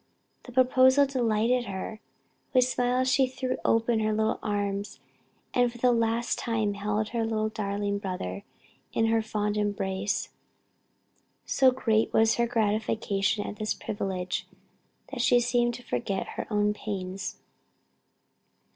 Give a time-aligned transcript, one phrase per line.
[0.45, 1.99] The proposal delighted her;
[2.55, 4.99] with smiles she threw open her little arms
[5.53, 8.41] and for the last time held her darling brother
[8.93, 10.29] in her fond embrace.
[11.45, 14.47] So great was her gratification at this privilege,
[15.11, 17.37] that she seemed to forget her own pains.